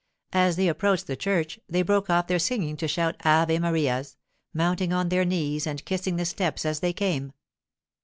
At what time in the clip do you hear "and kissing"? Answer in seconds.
5.67-6.15